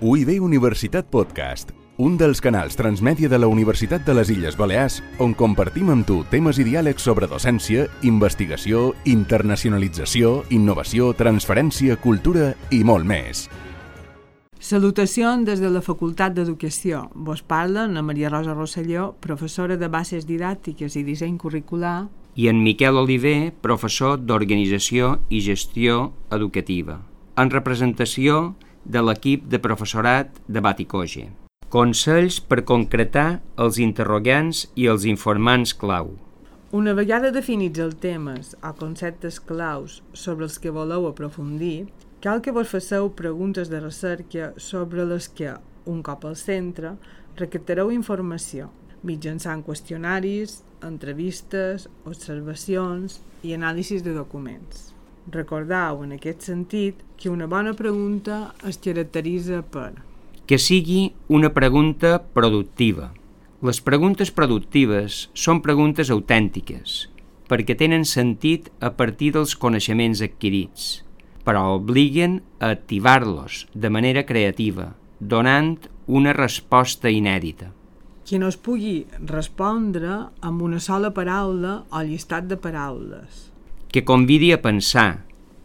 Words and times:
UIB 0.00 0.36
Universitat 0.38 1.08
Podcast, 1.10 1.72
un 1.98 2.14
dels 2.14 2.38
canals 2.38 2.76
transmèdia 2.78 3.26
de 3.26 3.38
la 3.42 3.48
Universitat 3.50 4.04
de 4.06 4.14
les 4.14 4.28
Illes 4.30 4.54
Balears 4.54 5.00
on 5.18 5.32
compartim 5.34 5.88
amb 5.90 6.06
tu 6.06 6.20
temes 6.30 6.60
i 6.62 6.66
diàlegs 6.68 7.02
sobre 7.02 7.26
docència, 7.26 7.88
investigació, 8.06 8.92
internacionalització, 9.10 10.44
innovació, 10.54 11.08
transferència, 11.18 11.96
cultura 11.98 12.52
i 12.70 12.84
molt 12.86 13.08
més. 13.10 13.48
Salutacions 14.62 15.42
des 15.50 15.58
de 15.58 15.72
la 15.74 15.82
Facultat 15.82 16.38
d'Educació. 16.38 17.08
Vos 17.16 17.42
parla 17.42 17.88
na 17.90 18.06
Maria 18.06 18.30
Rosa 18.30 18.54
Rosselló, 18.54 19.16
professora 19.18 19.74
de 19.74 19.90
bases 19.90 20.30
didàctiques 20.30 20.94
i 20.94 21.02
disseny 21.02 21.34
curricular, 21.42 22.06
i 22.38 22.46
en 22.46 22.62
Miquel 22.62 23.02
Oliver, 23.02 23.50
professor 23.66 24.14
d'Organització 24.22 25.16
i 25.28 25.42
Gestió 25.42 26.12
Educativa, 26.30 27.00
en 27.34 27.50
representació 27.50 28.54
de 28.54 28.67
l'equip 29.04 29.44
de 29.52 29.60
professorat 29.60 30.32
de 30.48 30.62
Baticoge. 30.64 31.26
Consells 31.68 32.38
per 32.40 32.64
concretar 32.64 33.42
els 33.60 33.76
interrogants 33.84 34.64
i 34.74 34.88
els 34.88 35.04
informants 35.04 35.74
clau. 35.76 36.14
Una 36.72 36.94
vegada 36.96 37.30
definits 37.32 37.80
els 37.84 38.00
temes 38.00 38.54
o 38.64 38.72
conceptes 38.80 39.38
claus 39.40 40.00
sobre 40.12 40.48
els 40.48 40.56
que 40.58 40.72
voleu 40.72 41.06
aprofundir, 41.08 41.86
cal 42.24 42.40
que 42.40 42.52
vos 42.56 42.72
faceu 42.72 43.12
preguntes 43.12 43.68
de 43.68 43.80
recerca 43.84 44.52
sobre 44.56 45.04
les 45.04 45.28
que, 45.28 45.54
un 45.84 46.02
cop 46.02 46.24
al 46.24 46.36
centre, 46.36 46.96
recaptareu 47.36 47.92
informació 47.92 48.72
mitjançant 49.02 49.62
qüestionaris, 49.66 50.62
entrevistes, 50.82 51.88
observacions 52.06 53.20
i 53.46 53.54
anàlisis 53.54 54.02
de 54.02 54.14
documents. 54.16 54.92
Recordeu, 55.30 56.04
en 56.04 56.14
aquest 56.16 56.46
sentit, 56.48 57.02
que 57.16 57.30
una 57.30 57.46
bona 57.46 57.74
pregunta 57.76 58.54
es 58.66 58.78
caracteritza 58.80 59.62
per 59.62 59.92
que 60.48 60.56
sigui 60.56 61.12
una 61.28 61.50
pregunta 61.52 62.22
productiva. 62.32 63.10
Les 63.60 63.82
preguntes 63.84 64.30
productives 64.32 65.26
són 65.36 65.58
preguntes 65.60 66.08
autèntiques, 66.14 66.94
perquè 67.52 67.76
tenen 67.76 68.06
sentit 68.08 68.70
a 68.80 68.94
partir 68.96 69.34
dels 69.34 69.52
coneixements 69.60 70.22
adquirits, 70.24 70.86
però 71.44 71.66
obliguen 71.76 72.38
a 72.64 72.70
activar-los 72.72 73.66
de 73.74 73.90
manera 73.92 74.24
creativa, 74.24 74.94
donant 75.20 75.76
una 76.06 76.32
resposta 76.32 77.12
inèdita. 77.12 77.74
que 78.28 78.38
no 78.38 78.48
es 78.52 78.58
pugui 78.60 79.06
respondre 79.24 80.10
amb 80.44 80.62
una 80.62 80.80
sola 80.84 81.08
paraula 81.16 81.78
o 81.88 82.02
llistat 82.04 82.44
de 82.50 82.58
paraules. 82.60 83.46
Que 83.92 84.04
convidi 84.04 84.52
a 84.52 84.62
pensar, 84.62 85.24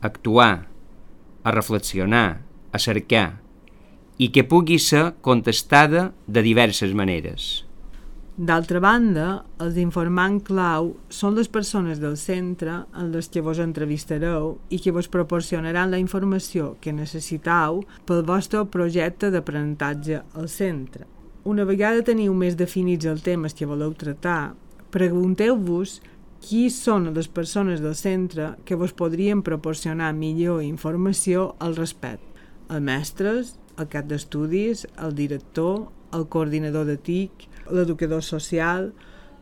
a 0.00 0.06
actuar, 0.06 0.68
a 1.42 1.50
reflexionar, 1.50 2.42
a 2.72 2.78
cercar, 2.78 3.40
i 4.18 4.30
que 4.30 4.46
pugui 4.46 4.78
ser 4.78 5.14
contestada 5.20 6.12
de 6.26 6.42
diverses 6.42 6.94
maneres. 6.94 7.64
D'altra 8.34 8.80
banda, 8.82 9.44
els 9.62 9.76
informant 9.78 10.40
clau 10.42 10.88
són 11.06 11.36
les 11.36 11.46
persones 11.46 12.00
del 12.02 12.16
centre 12.18 12.80
en 12.98 13.12
les 13.14 13.28
que 13.30 13.42
vos 13.46 13.60
entrevistareu 13.62 14.56
i 14.74 14.80
que 14.82 14.90
vos 14.90 15.06
proporcionaran 15.06 15.92
la 15.92 16.00
informació 16.02 16.72
que 16.82 16.90
necessitau 16.92 17.84
pel 18.06 18.24
vostre 18.26 18.64
projecte 18.66 19.30
d'aprenentatge 19.30 20.24
al 20.34 20.50
centre. 20.50 21.06
Una 21.44 21.62
vegada 21.68 22.02
teniu 22.02 22.34
més 22.34 22.58
definits 22.58 23.06
els 23.06 23.22
temes 23.22 23.54
que 23.54 23.70
voleu 23.70 23.94
tractar, 23.94 24.56
pregunteu-vos 24.90 26.00
qui 26.44 26.68
són 26.68 27.08
les 27.16 27.28
persones 27.32 27.80
del 27.80 27.94
centre 27.96 28.50
que 28.68 28.76
vos 28.76 28.92
podrien 28.92 29.40
proporcionar 29.42 30.12
millor 30.12 30.60
informació 30.62 31.54
al 31.64 31.76
respecte. 31.78 32.28
Els 32.68 32.84
mestres, 32.84 33.54
el 33.80 33.88
cap 33.92 34.06
d'estudis, 34.10 34.84
el 35.00 35.16
director, 35.16 35.86
el 36.12 36.28
coordinador 36.28 36.84
de 36.86 36.96
TIC, 37.00 37.48
l'educador 37.72 38.22
social, 38.22 38.92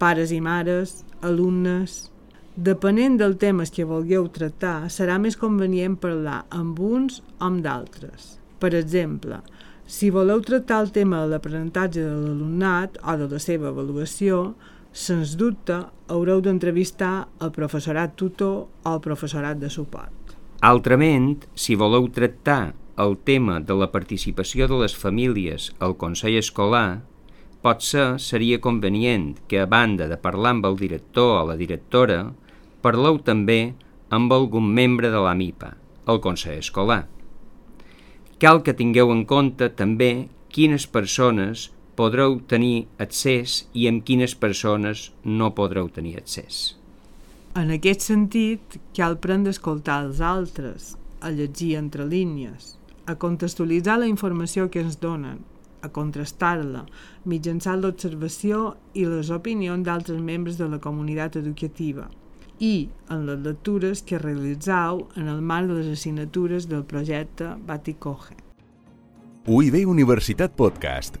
pares 0.00 0.32
i 0.32 0.40
mares, 0.40 1.02
alumnes... 1.22 2.06
Depenent 2.56 3.18
del 3.20 3.34
temes 3.36 3.68
que 3.68 3.84
vulgueu 3.84 4.30
tractar, 4.32 4.86
serà 4.88 5.18
més 5.20 5.34
convenient 5.36 5.98
parlar 6.00 6.38
amb 6.48 6.78
uns 6.80 7.18
o 7.20 7.50
amb 7.50 7.60
d'altres. 7.60 8.38
Per 8.56 8.70
exemple, 8.78 9.42
si 9.84 10.08
voleu 10.08 10.40
tractar 10.40 10.78
el 10.86 10.88
tema 10.94 11.20
de 11.20 11.34
l'aprenentatge 11.34 12.00
de 12.00 12.14
l'alumnat 12.14 12.96
o 13.04 13.18
de 13.20 13.28
la 13.34 13.42
seva 13.44 13.68
avaluació, 13.74 14.54
sens 14.96 15.36
dubte 15.36 15.76
haureu 16.08 16.40
d'entrevistar 16.40 17.28
el 17.44 17.52
professorat 17.52 18.14
tutor 18.16 18.64
o 18.64 18.94
el 18.94 19.02
professorat 19.04 19.60
de 19.60 19.68
suport. 19.68 20.32
Altrament, 20.64 21.44
si 21.54 21.76
voleu 21.76 22.08
tractar 22.08 22.72
el 22.96 23.18
tema 23.28 23.60
de 23.60 23.76
la 23.76 23.90
participació 23.92 24.68
de 24.70 24.80
les 24.80 24.96
famílies 24.96 25.68
al 25.84 25.98
Consell 26.00 26.38
Escolar, 26.40 27.02
potser 27.60 28.16
seria 28.22 28.60
convenient 28.64 29.34
que, 29.50 29.60
a 29.60 29.68
banda 29.68 30.08
de 30.08 30.16
parlar 30.16 30.54
amb 30.56 30.70
el 30.70 30.80
director 30.80 31.42
o 31.42 31.44
la 31.50 31.58
directora, 31.60 32.32
parleu 32.80 33.20
també 33.20 33.74
amb 34.08 34.32
algun 34.32 34.72
membre 34.72 35.12
de 35.12 35.20
la 35.20 35.36
MIPA, 35.36 35.74
el 36.08 36.22
Consell 36.24 36.62
Escolar. 36.64 37.04
Cal 38.40 38.62
que 38.64 38.76
tingueu 38.76 39.12
en 39.12 39.26
compte 39.28 39.68
també 39.76 40.28
quines 40.48 40.88
persones 40.88 41.70
podreu 41.96 42.38
tenir 42.48 42.86
accés 43.02 43.64
i 43.74 43.88
amb 43.90 44.04
quines 44.06 44.36
persones 44.38 45.10
no 45.24 45.52
podreu 45.56 45.88
tenir 45.88 46.16
accés. 46.20 46.76
En 47.56 47.72
aquest 47.72 48.04
sentit, 48.04 48.78
cal 48.96 49.16
prendre 49.18 49.50
a 49.52 49.56
escoltar 49.56 50.02
els 50.04 50.20
altres, 50.20 50.94
a 51.24 51.32
llegir 51.32 51.74
entre 51.78 52.04
línies, 52.04 52.74
a 53.06 53.16
contextualitzar 53.16 53.98
la 54.02 54.10
informació 54.10 54.68
que 54.70 54.82
ens 54.84 55.00
donen, 55.00 55.40
a 55.80 55.88
contrastar-la 55.88 56.84
mitjançant 57.24 57.80
l'observació 57.80 58.76
i 58.94 59.06
les 59.08 59.30
opinions 59.32 59.84
d'altres 59.86 60.20
membres 60.20 60.60
de 60.60 60.68
la 60.68 60.80
comunitat 60.82 61.38
educativa 61.40 62.08
i 62.58 62.88
en 63.12 63.26
les 63.28 63.40
lectures 63.44 64.02
que 64.02 64.20
realitzau 64.20 65.06
en 65.16 65.28
el 65.28 65.42
marc 65.44 65.68
de 65.68 65.80
les 65.80 65.92
assignatures 65.98 66.68
del 66.68 66.84
projecte 66.88 67.52
Baticoge. 67.68 68.36
UIB 69.46 69.84
Universitat 69.86 70.56
Podcast, 70.56 71.20